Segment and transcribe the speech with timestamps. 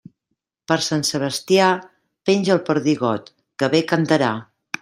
[0.71, 1.67] Per Sant Sebastià,
[2.31, 4.37] penja el perdigot, que bé cantarà.